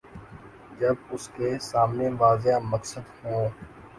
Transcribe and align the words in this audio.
جب 0.79 0.95
اس 1.09 1.27
کے 1.35 1.49
سامنے 1.61 2.07
واضح 2.19 2.57
مقاصد 2.63 3.25
ہوں۔ 3.25 3.47